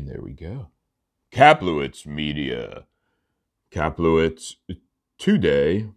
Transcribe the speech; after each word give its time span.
And 0.00 0.08
there 0.08 0.22
we 0.22 0.32
go. 0.32 0.68
Kaplowitz 1.30 2.06
Media. 2.06 2.86
Kaplowitz 3.70 4.54
today 5.18 5.90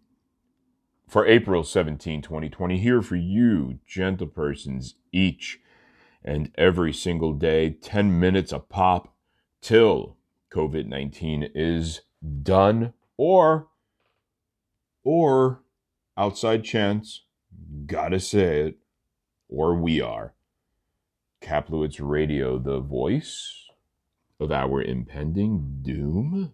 for 1.08 1.26
April 1.26 1.64
17, 1.64 2.22
2020. 2.22 2.80
Here 2.80 3.02
for 3.02 3.16
you, 3.16 3.80
gentle 3.88 4.28
persons, 4.28 4.96
each 5.14 5.62
and 6.22 6.52
every 6.56 6.92
single 6.92 7.32
day, 7.32 7.70
10 7.70 8.20
minutes 8.20 8.52
a 8.52 8.60
pop 8.60 9.16
till 9.62 10.18
COVID 10.54 10.86
19 10.86 11.52
is 11.56 12.02
done 12.42 12.92
or, 13.16 13.70
or 15.06 15.62
outside 16.18 16.66
chance, 16.66 17.22
gotta 17.86 18.20
say 18.20 18.64
it, 18.64 18.80
or 19.48 19.76
we 19.76 20.02
are. 20.02 20.34
Kaplowitz 21.42 22.00
Radio, 22.02 22.60
the 22.60 22.82
voice 22.82 23.63
of 24.44 24.52
our 24.52 24.82
impending 24.82 25.80
doom. 25.82 26.54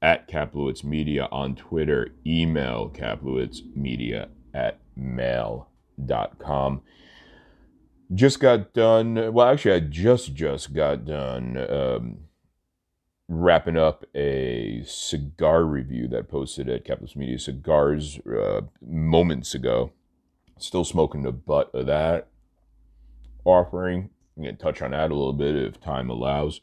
At 0.00 0.28
Kaplowitz 0.28 0.82
Media 0.82 1.28
on 1.30 1.54
Twitter, 1.54 2.08
email 2.26 2.90
kaplowitz.media 2.92 4.30
at 4.52 4.80
mail.com. 4.96 6.82
Just 8.12 8.40
got 8.40 8.74
done, 8.74 9.32
well, 9.32 9.46
actually, 9.46 9.74
I 9.74 9.80
just, 9.80 10.34
just 10.34 10.74
got 10.74 11.04
done 11.04 11.56
um, 11.56 12.18
wrapping 13.28 13.76
up 13.76 14.04
a 14.14 14.82
cigar 14.84 15.64
review 15.64 16.08
that 16.08 16.28
posted 16.28 16.68
at 16.68 16.84
Kaplowitz 16.84 17.16
Media 17.16 17.38
Cigars 17.38 18.18
uh, 18.26 18.62
moments 18.84 19.54
ago. 19.54 19.92
Still 20.58 20.84
smoking 20.84 21.22
the 21.22 21.32
butt 21.32 21.70
of 21.74 21.86
that 21.86 22.28
offering. 23.44 24.10
To 24.40 24.52
touch 24.54 24.82
on 24.82 24.92
that 24.92 25.10
a 25.10 25.14
little 25.14 25.32
bit 25.32 25.56
if 25.56 25.80
time 25.80 26.10
allows. 26.10 26.60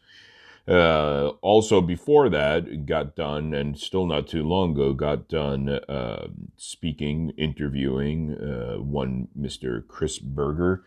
Uh, 0.67 1.29
also, 1.41 1.81
before 1.81 2.29
that, 2.29 2.85
got 2.85 3.15
done, 3.15 3.55
and 3.55 3.77
still 3.77 4.05
not 4.05 4.27
too 4.27 4.43
long 4.43 4.73
ago, 4.73 4.93
got 4.93 5.27
done 5.27 5.67
uh, 5.67 6.27
speaking, 6.57 7.31
interviewing 7.37 8.35
uh, 8.35 8.79
one 8.79 9.29
Mr. 9.39 9.85
Chris 9.87 10.19
Berger 10.19 10.83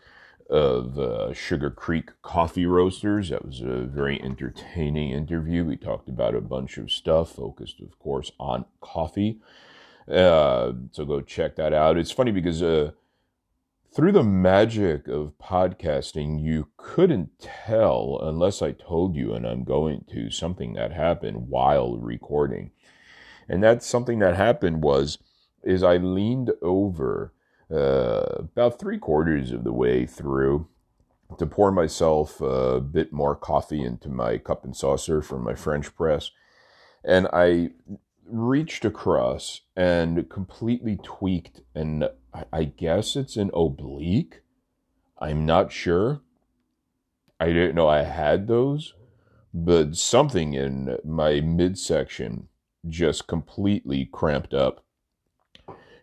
of 0.49 0.97
uh, 0.97 1.33
Sugar 1.33 1.69
Creek 1.69 2.11
Coffee 2.21 2.65
Roasters. 2.65 3.29
That 3.29 3.45
was 3.45 3.59
a 3.59 3.83
very 3.83 4.21
entertaining 4.21 5.11
interview. 5.11 5.65
We 5.65 5.75
talked 5.75 6.07
about 6.07 6.35
a 6.35 6.41
bunch 6.41 6.77
of 6.77 6.89
stuff, 6.89 7.33
focused, 7.33 7.81
of 7.81 7.99
course, 7.99 8.31
on 8.39 8.65
coffee. 8.79 9.39
Uh, 10.09 10.73
so 10.91 11.03
go 11.03 11.19
check 11.21 11.55
that 11.57 11.73
out. 11.73 11.97
It's 11.97 12.11
funny 12.11 12.31
because 12.31 12.61
uh, 12.61 12.91
through 13.93 14.11
the 14.11 14.23
magic 14.23 15.07
of 15.07 15.37
podcasting, 15.39 16.41
you 16.41 16.69
couldn't 16.77 17.39
tell 17.39 18.19
unless 18.23 18.61
I 18.61 18.71
told 18.71 19.15
you, 19.15 19.33
and 19.33 19.45
I'm 19.45 19.63
going 19.63 20.05
to, 20.11 20.31
something 20.31 20.73
that 20.73 20.91
happened 20.91 21.49
while 21.49 21.97
recording. 21.97 22.71
And 23.47 23.61
that 23.61 23.83
something 23.83 24.19
that 24.19 24.35
happened 24.35 24.83
was, 24.83 25.19
is 25.63 25.83
I 25.83 25.97
leaned 25.97 26.51
over 26.61 27.33
uh, 27.71 28.39
about 28.39 28.79
three 28.79 28.97
quarters 28.97 29.51
of 29.51 29.63
the 29.63 29.73
way 29.73 30.07
through 30.07 30.67
to 31.37 31.45
pour 31.45 31.71
myself 31.71 32.41
a 32.41 32.81
bit 32.81 33.13
more 33.13 33.35
coffee 33.35 33.83
into 33.83 34.09
my 34.09 34.37
cup 34.39 34.63
and 34.63 34.75
saucer 34.75 35.21
from 35.21 35.43
my 35.43 35.53
French 35.53 35.95
press. 35.95 36.31
And 37.03 37.27
I 37.31 37.71
reached 38.25 38.85
across 38.85 39.61
and 39.75 40.29
completely 40.29 40.97
tweaked 41.03 41.61
and 41.75 42.09
I 42.51 42.63
guess 42.63 43.15
it's 43.15 43.37
an 43.37 43.51
oblique. 43.53 44.41
I'm 45.19 45.45
not 45.45 45.71
sure. 45.71 46.21
I 47.39 47.47
didn't 47.47 47.75
know 47.75 47.87
I 47.87 48.03
had 48.03 48.47
those, 48.47 48.93
but 49.53 49.95
something 49.95 50.53
in 50.53 50.97
my 51.03 51.41
midsection 51.41 52.47
just 52.87 53.27
completely 53.27 54.09
cramped 54.11 54.53
up. 54.53 54.83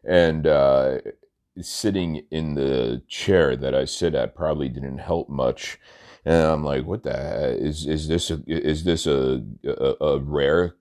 And 0.05 0.47
uh, 0.47 0.99
sitting 1.61 2.23
in 2.31 2.55
the 2.55 3.03
chair 3.09 3.57
that 3.57 3.75
I 3.75 3.85
sit 3.85 4.15
at 4.15 4.35
probably 4.35 4.69
didn't 4.69 4.99
help 4.99 5.29
much. 5.29 5.79
And 6.25 6.35
I'm 6.35 6.65
like, 6.65 6.85
what 6.85 7.03
the 7.03 7.13
heck? 7.13 7.59
is 7.59 7.87
is 7.87 8.09
this 8.09 8.31
a, 8.31 8.43
is 8.47 8.85
this 8.85 9.07
a, 9.07 9.43
a, 9.65 10.05
a 10.05 10.19
rare 10.19 10.77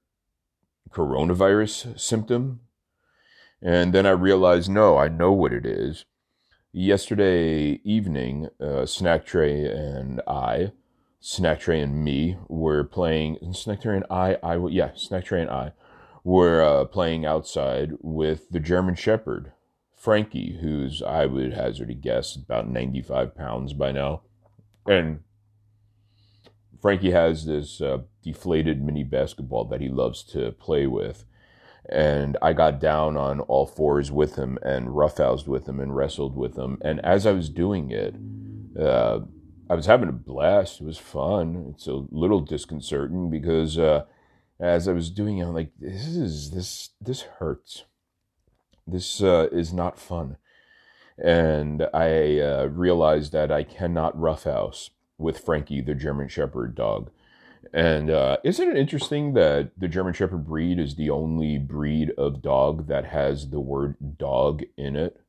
coronavirus 0.91 2.00
symptom? 2.00 2.62
And 3.62 3.94
then 3.94 4.06
I 4.06 4.12
realized, 4.12 4.70
no, 4.70 4.97
I 4.97 5.09
know 5.09 5.31
what 5.31 5.53
it 5.53 5.66
is. 5.66 6.06
Yesterday 6.72 7.81
evening, 7.84 8.50
uh, 8.62 8.86
Snack 8.86 9.25
Tray 9.25 9.66
and 9.66 10.22
I, 10.28 10.72
Snack 11.20 11.59
Tray 11.59 11.81
and 11.81 12.03
me, 12.03 12.38
were 12.48 12.84
playing. 12.84 13.38
Snack 13.53 13.81
Tray 13.81 13.96
and 13.98 14.06
I, 14.09 14.38
I, 14.42 14.56
yeah, 14.68 14.92
Snack 14.96 15.25
Tray 15.25 15.42
and 15.42 15.50
I 15.50 15.74
were 16.24 16.62
uh, 16.62 16.86
playing 16.86 17.25
outside 17.25 17.94
with 18.02 18.50
the 18.50 18.59
German 18.59 18.96
Shepherd, 18.96 19.52
Frankie, 19.96 20.59
who's, 20.62 21.02
I 21.02 21.25
would 21.25 21.53
hazard 21.53 21.90
a 21.90 21.94
guess, 21.94 22.36
about 22.36 22.69
95 22.69 23.36
pounds 23.36 23.74
by 23.74 23.92
now. 23.92 24.22
And 24.86 25.22
Frankie 26.81 27.12
has 27.12 27.46
this 27.46 27.81
uh, 27.81 28.00
deflated 28.24 28.81
mini 28.81 29.03
basketball 29.03 29.66
that 29.66 29.81
he 29.81 29.90
loves 29.90 30.24
to 30.24 30.52
play 30.53 30.88
with 30.88 31.25
and 31.91 32.38
I 32.41 32.53
got 32.53 32.79
down 32.79 33.17
on 33.17 33.39
all 33.41 33.66
fours 33.66 34.11
with 34.11 34.35
him 34.35 34.59
and 34.61 34.89
roughhoused 34.89 35.47
with 35.47 35.67
him 35.67 35.79
and 35.79 35.95
wrestled 35.95 36.35
with 36.35 36.57
him. 36.57 36.77
And 36.81 37.00
as 37.03 37.25
I 37.25 37.31
was 37.31 37.50
doing 37.50 37.89
it, 37.89 38.16
uh, 38.79 39.22
I 39.69 39.75
was 39.75 39.88
having 39.88 40.09
a 40.09 40.13
blast. 40.13 40.81
It 40.81 40.85
was 40.85 40.97
fun. 40.97 41.73
It's 41.73 41.88
a 41.88 42.05
little 42.11 42.41
disconcerting 42.41 43.29
because 43.29 43.77
uh, 43.77 44.05
as 44.59 44.88
I 44.88 44.94
was 44.94 45.09
doing 45.09 45.39
it, 45.39 45.45
I'm 45.45 45.53
like, 45.53 45.72
this 45.79 46.05
is 46.05 46.51
this 46.51 46.89
this 47.01 47.22
hurts. 47.22 47.85
This 48.85 49.21
uh, 49.21 49.47
is 49.51 49.73
not 49.73 50.00
fun. 50.00 50.38
And 51.17 51.88
I 51.94 52.39
uh, 52.39 52.66
realized 52.71 53.31
that 53.33 53.51
I 53.51 53.63
cannot 53.63 54.19
roughhouse 54.19 54.91
with 55.17 55.39
Frankie, 55.39 55.81
the 55.81 55.95
German 55.95 56.27
Shepherd 56.27 56.75
dog. 56.75 57.11
And 57.74 58.09
uh, 58.09 58.38
isn't 58.44 58.70
it 58.70 58.78
interesting 58.78 59.34
that 59.34 59.72
the 59.78 59.88
German 59.88 60.14
Shepherd 60.14 60.47
breed 60.47 60.80
is 60.80 60.96
the 60.96 61.09
only 61.09 61.58
breed 61.58 62.12
of 62.18 62.42
dog 62.42 62.88
that 62.88 63.06
has 63.06 63.50
the 63.50 63.59
word 63.59 64.18
dog 64.18 64.64
in 64.78 64.96
it? 64.96 65.20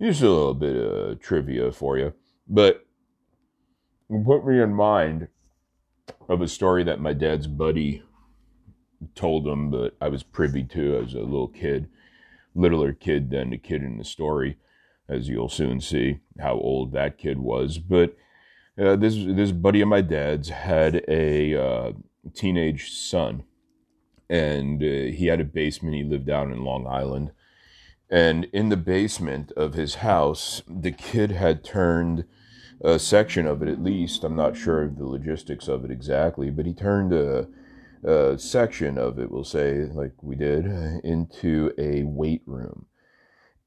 Just 0.00 0.22
a 0.22 0.30
little 0.30 0.54
bit 0.54 0.76
of 0.76 1.20
trivia 1.20 1.72
for 1.72 1.98
you. 1.98 2.14
But 2.48 2.86
put 4.08 4.46
me 4.46 4.60
in 4.60 4.74
mind 4.74 5.28
of 6.28 6.40
a 6.40 6.48
story 6.48 6.84
that 6.84 7.00
my 7.00 7.12
dad's 7.12 7.46
buddy 7.46 8.02
told 9.14 9.46
him, 9.46 9.70
that 9.70 9.92
I 10.00 10.08
was 10.08 10.22
privy 10.22 10.64
to 10.64 10.98
as 10.98 11.14
a 11.14 11.20
little 11.20 11.48
kid, 11.48 11.88
littler 12.54 12.92
kid 12.92 13.30
than 13.30 13.50
the 13.50 13.58
kid 13.58 13.82
in 13.82 13.98
the 13.98 14.04
story, 14.04 14.58
as 15.08 15.28
you'll 15.28 15.48
soon 15.48 15.80
see 15.80 16.20
how 16.38 16.54
old 16.54 16.92
that 16.92 17.18
kid 17.18 17.38
was. 17.38 17.78
But 17.78 18.16
uh, 18.80 18.96
this 18.96 19.14
this 19.16 19.52
buddy 19.52 19.80
of 19.80 19.88
my 19.88 20.00
dad's 20.00 20.48
had 20.48 21.04
a 21.08 21.54
uh, 21.54 21.92
teenage 22.34 22.90
son, 22.92 23.44
and 24.30 24.82
uh, 24.82 25.14
he 25.14 25.26
had 25.26 25.40
a 25.40 25.44
basement. 25.44 25.96
He 25.96 26.04
lived 26.04 26.30
out 26.30 26.48
in 26.48 26.64
Long 26.64 26.86
Island, 26.86 27.32
and 28.10 28.44
in 28.52 28.68
the 28.68 28.76
basement 28.76 29.52
of 29.52 29.74
his 29.74 29.96
house, 29.96 30.62
the 30.66 30.92
kid 30.92 31.32
had 31.32 31.64
turned 31.64 32.24
a 32.82 32.98
section 32.98 33.46
of 33.46 33.62
it, 33.62 33.68
at 33.68 33.82
least. 33.82 34.24
I'm 34.24 34.36
not 34.36 34.56
sure 34.56 34.82
of 34.82 34.98
the 34.98 35.06
logistics 35.06 35.68
of 35.68 35.84
it 35.84 35.90
exactly, 35.90 36.50
but 36.50 36.66
he 36.66 36.74
turned 36.74 37.12
a, 37.12 37.46
a 38.02 38.38
section 38.38 38.98
of 38.98 39.18
it, 39.18 39.30
we'll 39.30 39.44
say, 39.44 39.84
like 39.84 40.12
we 40.20 40.34
did, 40.34 40.66
into 41.04 41.72
a 41.78 42.02
weight 42.04 42.42
room. 42.46 42.86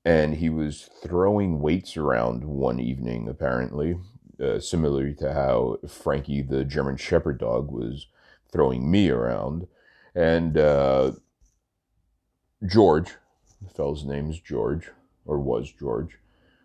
And 0.04 0.36
he 0.36 0.50
was 0.50 0.90
throwing 1.02 1.62
weights 1.62 1.98
around 1.98 2.44
one 2.44 2.80
evening, 2.80 3.28
apparently, 3.28 3.96
uh, 4.42 4.60
similar 4.60 5.12
to 5.12 5.34
how 5.34 5.78
Frankie 5.88 6.42
the 6.42 6.64
German 6.64 6.98
Shepherd 6.98 7.40
dog 7.40 7.72
was 7.72 8.08
throwing 8.52 8.90
me 8.90 9.10
around. 9.10 9.68
And 10.14 10.58
uh, 10.58 11.12
George, 12.66 13.12
the 13.62 13.70
fellow's 13.70 14.06
name 14.06 14.30
is 14.30 14.40
George, 14.40 14.90
or 15.26 15.40
was 15.40 15.72
George. 15.72 16.20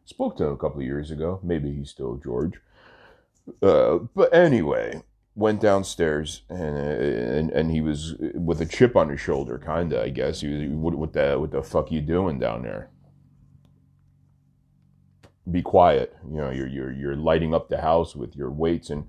Spoke 0.05 0.37
to 0.37 0.45
him 0.45 0.53
a 0.53 0.57
couple 0.57 0.81
of 0.81 0.87
years 0.87 1.11
ago. 1.11 1.41
Maybe 1.43 1.73
he's 1.73 1.91
still 1.91 2.17
George. 2.17 2.61
Uh, 3.63 3.99
but 4.15 4.33
anyway, 4.35 5.03
went 5.35 5.61
downstairs 5.61 6.43
and, 6.49 6.77
and 6.77 7.51
and 7.51 7.71
he 7.71 7.81
was 7.81 8.15
with 8.35 8.61
a 8.61 8.67
chip 8.67 8.97
on 8.97 9.09
his 9.09 9.21
shoulder, 9.21 9.59
kinda. 9.59 10.03
I 10.03 10.11
guess 10.11 10.41
he 10.41 10.49
was. 10.49 10.69
What, 10.71 10.95
what 10.95 11.13
the 11.13 11.37
what 11.39 11.51
the 11.51 11.63
fuck 11.63 11.91
you 11.91 12.01
doing 12.01 12.39
down 12.39 12.63
there? 12.63 12.91
Be 15.51 15.63
quiet. 15.63 16.17
You 16.29 16.37
know, 16.39 16.51
you're 16.51 16.67
you're 16.67 16.93
you're 16.93 17.17
lighting 17.17 17.55
up 17.55 17.69
the 17.69 17.81
house 17.81 18.17
with 18.17 18.35
your 18.35 18.51
weights. 18.51 18.91
And 18.91 19.07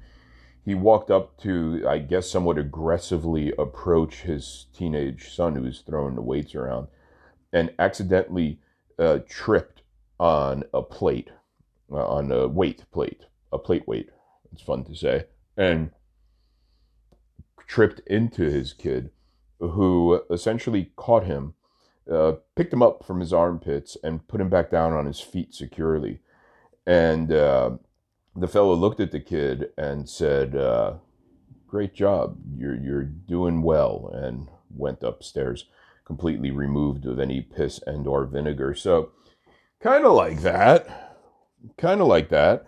he 0.63 0.75
walked 0.75 1.09
up 1.09 1.37
to, 1.41 1.83
I 1.87 1.97
guess, 1.97 2.29
somewhat 2.29 2.57
aggressively 2.57 3.51
approach 3.57 4.21
his 4.21 4.67
teenage 4.73 5.33
son 5.33 5.55
who 5.55 5.63
was 5.63 5.79
throwing 5.81 6.15
the 6.15 6.21
weights 6.21 6.53
around, 6.53 6.87
and 7.51 7.73
accidentally 7.79 8.59
uh, 8.99 9.19
tripped 9.27 9.81
on 10.19 10.63
a 10.73 10.83
plate, 10.83 11.31
uh, 11.91 12.05
on 12.05 12.31
a 12.31 12.47
weight 12.47 12.83
plate, 12.91 13.25
a 13.51 13.57
plate 13.57 13.87
weight. 13.87 14.09
It's 14.53 14.61
fun 14.61 14.83
to 14.83 14.95
say, 14.95 15.25
and 15.57 15.91
tripped 17.65 18.01
into 18.05 18.43
his 18.43 18.73
kid, 18.73 19.09
who 19.59 20.21
essentially 20.29 20.91
caught 20.95 21.25
him, 21.25 21.55
uh, 22.09 22.33
picked 22.55 22.73
him 22.73 22.81
up 22.81 23.05
from 23.05 23.19
his 23.19 23.33
armpits, 23.33 23.97
and 24.03 24.27
put 24.27 24.41
him 24.41 24.49
back 24.49 24.71
down 24.71 24.93
on 24.93 25.05
his 25.05 25.19
feet 25.19 25.53
securely. 25.53 26.19
And 26.85 27.31
uh, 27.31 27.71
the 28.35 28.47
fellow 28.47 28.73
looked 28.73 28.99
at 28.99 29.11
the 29.11 29.19
kid 29.19 29.69
and 29.77 30.09
said, 30.09 30.55
uh, 30.55 30.95
"Great 31.67 31.93
job, 31.93 32.37
you're 32.55 32.75
you're 32.75 33.03
doing 33.03 33.61
well," 33.61 34.09
and 34.13 34.47
went 34.69 35.03
upstairs, 35.03 35.65
completely 36.05 36.51
removed 36.51 37.05
of 37.05 37.19
any 37.19 37.41
piss 37.41 37.79
and 37.85 38.07
or 38.07 38.25
vinegar. 38.25 38.73
So, 38.73 39.11
kind 39.79 40.05
of 40.05 40.13
like 40.13 40.41
that, 40.41 41.17
kind 41.77 42.01
of 42.01 42.07
like 42.07 42.29
that. 42.29 42.65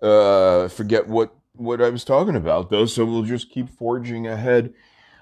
Uh, 0.00 0.68
forget 0.68 1.06
what 1.06 1.34
what 1.54 1.80
I 1.80 1.90
was 1.90 2.04
talking 2.04 2.36
about 2.36 2.70
though, 2.70 2.86
so 2.86 3.04
we'll 3.04 3.22
just 3.22 3.50
keep 3.50 3.68
forging 3.68 4.26
ahead, 4.26 4.74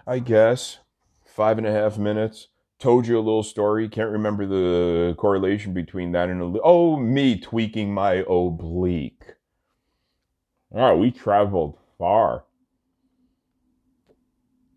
I 0.07 0.21
guess. 0.21 0.79
Five 1.25 1.59
and 1.59 1.67
a 1.67 1.73
half 1.73 1.97
minutes. 1.97 2.49
Told 2.81 3.07
you 3.07 3.19
a 3.19 3.21
little 3.21 3.43
story. 3.43 3.91
Can't 3.91 4.11
remember 4.11 4.47
the 4.47 5.15
correlation 5.19 5.75
between 5.75 6.13
that 6.13 6.31
and 6.31 6.57
a 6.57 6.61
oh 6.63 6.97
me 6.97 7.39
tweaking 7.39 7.93
my 7.93 8.25
oblique. 8.27 9.35
All 10.73 10.81
right, 10.81 10.99
we 10.99 11.11
traveled 11.11 11.77
far. 11.99 12.45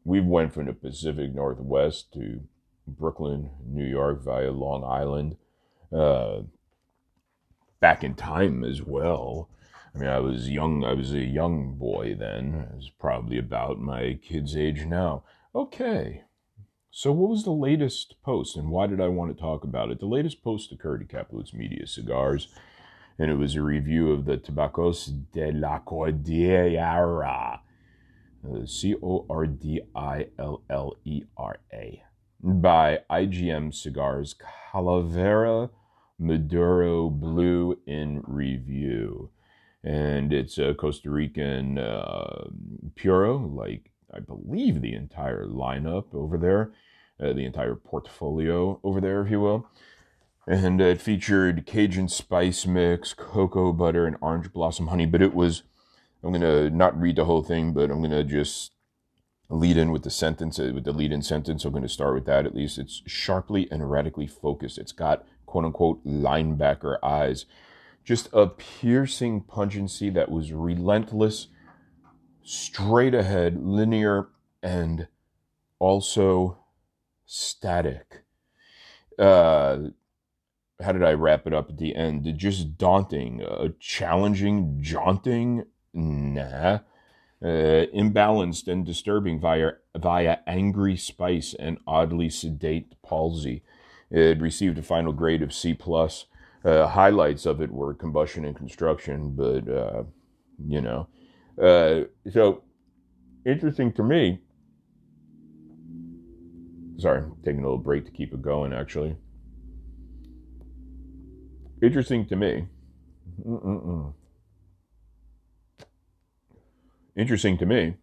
We 0.03 0.19
went 0.19 0.53
from 0.53 0.65
the 0.65 0.73
Pacific 0.73 1.33
Northwest 1.33 2.11
to 2.15 2.41
Brooklyn, 2.85 3.51
New 3.65 3.85
York 3.85 4.21
via 4.21 4.51
Long 4.51 4.83
Island. 4.83 5.37
Uh, 5.89 6.41
back 7.79 8.03
in 8.03 8.15
time 8.15 8.65
as 8.65 8.81
well. 8.81 9.47
I 9.95 9.97
mean, 9.97 10.09
I 10.09 10.19
was 10.19 10.49
young. 10.49 10.83
I 10.83 10.93
was 10.93 11.13
a 11.13 11.19
young 11.19 11.75
boy 11.75 12.15
then. 12.19 12.67
I 12.69 12.75
was 12.75 12.89
probably 12.99 13.37
about 13.37 13.79
my 13.79 14.19
kid's 14.21 14.57
age 14.57 14.83
now. 14.83 15.23
Okay. 15.55 16.23
So, 16.95 17.11
what 17.11 17.31
was 17.31 17.43
the 17.43 17.49
latest 17.49 18.21
post, 18.21 18.55
and 18.55 18.69
why 18.69 18.85
did 18.85 19.01
I 19.01 19.07
want 19.07 19.35
to 19.35 19.41
talk 19.41 19.63
about 19.63 19.89
it? 19.89 19.99
The 19.99 20.05
latest 20.05 20.43
post 20.43 20.71
occurred 20.71 21.01
at 21.01 21.07
Kaplowitz 21.07 21.51
Media 21.51 21.87
Cigars, 21.87 22.49
and 23.17 23.31
it 23.31 23.35
was 23.35 23.55
a 23.55 23.63
review 23.63 24.11
of 24.11 24.25
the 24.25 24.37
Tabacos 24.37 25.07
de 25.31 25.51
la 25.53 25.79
Cordillera, 25.79 27.61
uh, 28.47 28.65
C 28.67 28.93
O 29.01 29.25
R 29.27 29.47
D 29.47 29.81
I 29.95 30.27
L 30.37 30.61
L 30.69 30.95
E 31.03 31.23
R 31.35 31.57
A, 31.73 32.03
by 32.43 32.99
IGM 33.09 33.73
Cigars 33.73 34.35
Calavera 34.71 35.71
Maduro 36.19 37.09
Blue 37.09 37.75
in 37.87 38.21
Review 38.27 39.31
and 39.83 40.31
it's 40.31 40.57
a 40.57 40.73
Costa 40.73 41.09
Rican 41.09 41.77
uh, 41.77 42.45
Puro, 42.95 43.37
like 43.37 43.91
I 44.13 44.19
believe 44.19 44.81
the 44.81 44.93
entire 44.93 45.45
lineup 45.45 46.13
over 46.13 46.37
there, 46.37 46.71
uh, 47.19 47.33
the 47.33 47.45
entire 47.45 47.75
portfolio 47.75 48.79
over 48.83 49.01
there, 49.01 49.21
if 49.23 49.31
you 49.31 49.39
will. 49.39 49.67
And 50.47 50.81
it 50.81 51.01
featured 51.01 51.65
Cajun 51.65 52.09
spice 52.09 52.65
mix, 52.65 53.13
cocoa 53.13 53.71
butter, 53.71 54.05
and 54.05 54.17
orange 54.21 54.51
blossom 54.51 54.87
honey. 54.87 55.05
But 55.05 55.21
it 55.21 55.33
was, 55.33 55.63
I'm 56.23 56.31
going 56.31 56.41
to 56.41 56.69
not 56.69 56.99
read 56.99 57.15
the 57.15 57.25
whole 57.25 57.43
thing, 57.43 57.73
but 57.73 57.89
I'm 57.89 57.99
going 57.99 58.11
to 58.11 58.23
just 58.23 58.73
lead 59.49 59.77
in 59.77 59.91
with 59.91 60.03
the 60.03 60.09
sentence, 60.09 60.59
uh, 60.59 60.71
with 60.73 60.83
the 60.83 60.91
lead 60.91 61.11
in 61.11 61.21
sentence. 61.21 61.63
I'm 61.63 61.71
going 61.71 61.83
to 61.83 61.89
start 61.89 62.13
with 62.13 62.25
that 62.25 62.45
at 62.45 62.55
least. 62.55 62.77
It's 62.77 63.01
sharply 63.05 63.67
and 63.71 63.89
radically 63.89 64.27
focused. 64.27 64.77
It's 64.77 64.91
got 64.91 65.25
quote 65.45 65.65
unquote 65.65 66.05
linebacker 66.05 66.97
eyes 67.01 67.45
just 68.03 68.27
a 68.33 68.47
piercing 68.47 69.41
pungency 69.41 70.09
that 70.09 70.29
was 70.29 70.51
relentless, 70.51 71.47
straight 72.43 73.13
ahead, 73.13 73.57
linear, 73.63 74.27
and 74.61 75.07
also 75.79 76.57
static. 77.25 78.23
Uh, 79.17 79.77
how 80.81 80.91
did 80.91 81.03
I 81.03 81.13
wrap 81.13 81.47
it 81.47 81.53
up 81.53 81.69
at 81.69 81.77
the 81.77 81.95
end? 81.95 82.31
Just 82.37 82.77
daunting, 82.77 83.43
uh, 83.43 83.69
challenging, 83.79 84.77
jaunting. 84.81 85.65
Nah. 85.93 86.79
Uh, 87.41 87.87
imbalanced 87.93 88.69
and 88.69 88.85
disturbing 88.85 89.37
via 89.37 89.71
via 89.97 90.37
angry 90.47 90.95
spice 90.95 91.53
and 91.59 91.77
oddly 91.85 92.29
sedate 92.29 92.95
palsy. 93.03 93.63
It 94.09 94.39
received 94.39 94.77
a 94.77 94.83
final 94.83 95.11
grade 95.11 95.41
of 95.41 95.53
C 95.53 95.73
plus 95.73 96.25
uh, 96.63 96.87
highlights 96.87 97.45
of 97.45 97.61
it 97.61 97.71
were 97.71 97.93
combustion 97.93 98.45
and 98.45 98.55
construction, 98.55 99.35
but 99.35 99.67
uh, 99.67 100.03
you 100.65 100.79
know, 100.81 101.07
uh, 101.61 102.01
so 102.31 102.63
interesting 103.45 103.91
to 103.93 104.03
me. 104.03 104.41
Sorry, 106.97 107.23
taking 107.43 107.59
a 107.59 107.63
little 107.63 107.77
break 107.77 108.05
to 108.05 108.11
keep 108.11 108.33
it 108.33 108.41
going. 108.41 108.73
Actually, 108.73 109.17
interesting 111.81 112.25
to 112.27 112.35
me. 112.35 112.67
Mm-mm-mm. 113.45 114.13
Interesting 117.15 117.57
to 117.57 117.65
me 117.65 117.95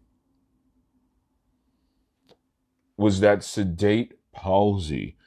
was 2.97 3.19
that 3.19 3.43
sedate 3.43 4.13
palsy 4.33 5.17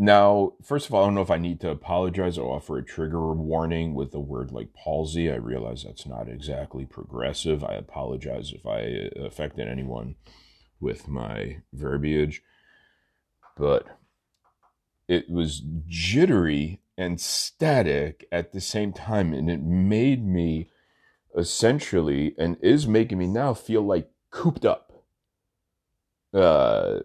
now, 0.00 0.54
first 0.62 0.86
of 0.86 0.94
all, 0.94 1.02
I 1.02 1.06
don't 1.08 1.14
know 1.14 1.20
if 1.20 1.30
I 1.30 1.36
need 1.36 1.60
to 1.60 1.70
apologize 1.70 2.38
or 2.38 2.56
offer 2.56 2.78
a 2.78 2.82
trigger 2.82 3.34
warning 3.34 3.92
with 3.92 4.14
a 4.14 4.18
word 4.18 4.50
like 4.50 4.72
palsy. 4.72 5.30
I 5.30 5.34
realize 5.34 5.84
that's 5.84 6.06
not 6.06 6.26
exactly 6.26 6.86
progressive. 6.86 7.62
I 7.62 7.74
apologize 7.74 8.50
if 8.54 8.64
I 8.64 9.10
affected 9.22 9.68
anyone 9.68 10.14
with 10.80 11.06
my 11.06 11.58
verbiage. 11.74 12.42
But 13.58 13.98
it 15.06 15.28
was 15.28 15.62
jittery 15.86 16.80
and 16.96 17.20
static 17.20 18.26
at 18.32 18.52
the 18.52 18.60
same 18.62 18.94
time, 18.94 19.34
and 19.34 19.50
it 19.50 19.62
made 19.62 20.26
me 20.26 20.70
essentially, 21.36 22.34
and 22.38 22.56
is 22.62 22.86
making 22.86 23.18
me 23.18 23.26
now 23.26 23.52
feel 23.52 23.82
like 23.82 24.08
cooped 24.30 24.64
up 24.64 24.90
uh, 26.32 27.00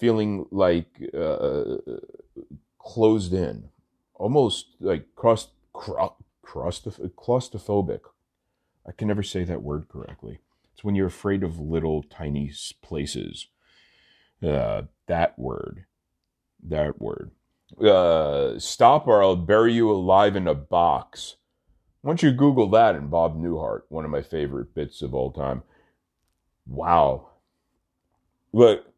feeling 0.00 0.46
like 0.50 1.00
uh, 1.16 1.76
closed 2.78 3.32
in, 3.32 3.70
almost 4.14 4.66
like 4.80 5.14
cross, 5.14 5.48
cro- 5.72 6.16
claustrophobic. 6.44 8.00
I 8.86 8.92
can 8.92 9.08
never 9.08 9.22
say 9.22 9.44
that 9.44 9.62
word 9.62 9.88
correctly. 9.88 10.40
It's 10.72 10.84
when 10.84 10.94
you're 10.94 11.06
afraid 11.06 11.42
of 11.42 11.58
little 11.58 12.02
tiny 12.02 12.52
places. 12.82 13.46
Uh, 14.42 14.82
that 15.06 15.38
word. 15.38 15.86
That 16.62 17.00
word. 17.00 17.30
Uh, 17.80 18.58
stop 18.58 19.06
or 19.06 19.22
I'll 19.22 19.36
bury 19.36 19.72
you 19.72 19.90
alive 19.90 20.36
in 20.36 20.46
a 20.46 20.54
box. 20.54 21.36
Once 22.02 22.22
you 22.22 22.30
Google 22.30 22.68
that 22.70 22.94
and 22.94 23.10
Bob 23.10 23.36
Newhart, 23.36 23.82
one 23.88 24.04
of 24.04 24.10
my 24.10 24.20
favorite 24.20 24.74
bits 24.74 25.00
of 25.00 25.14
all 25.14 25.32
time. 25.32 25.62
Wow. 26.66 27.28
But 28.52 28.92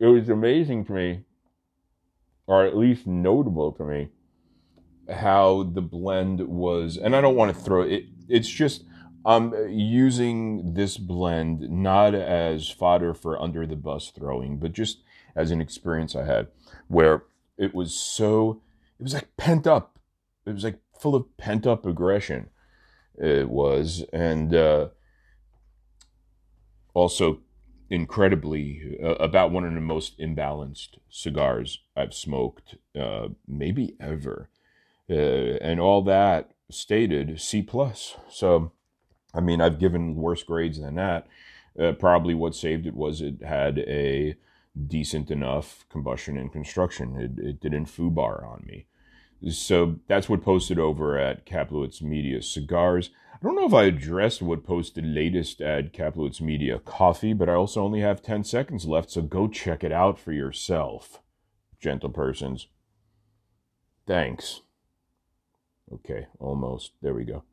it 0.00 0.06
was 0.06 0.28
amazing 0.28 0.86
to 0.86 0.92
me 0.92 1.24
or 2.48 2.64
at 2.64 2.76
least 2.76 3.06
notable 3.06 3.70
to 3.72 3.84
me, 3.84 4.08
how 5.08 5.62
the 5.62 5.82
blend 5.82 6.40
was. 6.40 6.96
And 6.96 7.14
I 7.14 7.20
don't 7.20 7.36
want 7.36 7.54
to 7.54 7.62
throw 7.62 7.82
it, 7.82 8.06
it's 8.26 8.48
just 8.48 8.84
I'm 9.24 9.52
using 9.68 10.72
this 10.72 10.96
blend 10.96 11.68
not 11.70 12.14
as 12.14 12.70
fodder 12.70 13.12
for 13.12 13.40
under 13.40 13.66
the 13.66 13.76
bus 13.76 14.10
throwing, 14.10 14.58
but 14.58 14.72
just 14.72 15.02
as 15.36 15.50
an 15.50 15.60
experience 15.60 16.16
I 16.16 16.24
had 16.24 16.48
where 16.88 17.24
it 17.58 17.74
was 17.74 17.94
so, 17.94 18.62
it 18.98 19.02
was 19.02 19.12
like 19.12 19.36
pent 19.36 19.66
up. 19.66 19.98
It 20.46 20.54
was 20.54 20.64
like 20.64 20.80
full 20.98 21.14
of 21.14 21.36
pent 21.36 21.66
up 21.66 21.84
aggression. 21.84 22.48
It 23.18 23.50
was. 23.50 24.04
And 24.12 24.54
uh, 24.54 24.88
also 26.94 27.40
incredibly 27.90 28.98
uh, 29.02 29.14
about 29.14 29.50
one 29.50 29.64
of 29.64 29.74
the 29.74 29.80
most 29.80 30.18
imbalanced 30.18 30.98
cigars 31.08 31.80
I've 31.96 32.14
smoked, 32.14 32.76
uh, 32.98 33.28
maybe 33.46 33.96
ever, 34.00 34.50
uh, 35.10 35.14
and 35.14 35.80
all 35.80 36.02
that 36.02 36.52
stated 36.70 37.40
C 37.40 37.62
plus. 37.62 38.16
So, 38.30 38.72
I 39.34 39.40
mean, 39.40 39.60
I've 39.60 39.78
given 39.78 40.16
worse 40.16 40.42
grades 40.42 40.80
than 40.80 40.96
that. 40.96 41.26
Uh, 41.78 41.92
probably 41.92 42.34
what 42.34 42.54
saved 42.54 42.86
it 42.86 42.94
was 42.94 43.20
it 43.20 43.42
had 43.42 43.78
a 43.78 44.34
decent 44.86 45.30
enough 45.30 45.86
combustion 45.88 46.36
and 46.36 46.52
construction. 46.52 47.16
It, 47.16 47.44
it 47.44 47.60
didn't 47.60 47.86
foobar 47.86 48.44
on 48.46 48.64
me. 48.66 48.86
So 49.46 49.96
that's 50.08 50.28
what 50.28 50.42
posted 50.42 50.78
over 50.78 51.16
at 51.18 51.46
Kaplowitz 51.46 52.02
Media 52.02 52.42
Cigars. 52.42 53.10
I 53.34 53.38
don't 53.44 53.54
know 53.54 53.66
if 53.66 53.74
I 53.74 53.84
addressed 53.84 54.42
what 54.42 54.64
posted 54.64 55.04
latest 55.04 55.60
at 55.60 55.92
Kaplowitz 55.92 56.40
Media 56.40 56.80
Coffee, 56.80 57.34
but 57.34 57.48
I 57.48 57.54
also 57.54 57.82
only 57.82 58.00
have 58.00 58.20
10 58.20 58.42
seconds 58.42 58.84
left, 58.84 59.10
so 59.10 59.22
go 59.22 59.46
check 59.46 59.84
it 59.84 59.92
out 59.92 60.18
for 60.18 60.32
yourself, 60.32 61.22
gentle 61.80 62.10
persons. 62.10 62.66
Thanks. 64.08 64.62
Okay, 65.92 66.26
almost. 66.40 66.92
There 67.00 67.14
we 67.14 67.24
go. 67.24 67.44